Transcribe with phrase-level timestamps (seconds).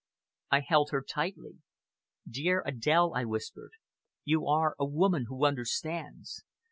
[0.49, 1.59] I held her tightly.
[2.27, 3.73] "Dear Adèle," I whispered,
[4.23, 6.43] "you are a woman who understands.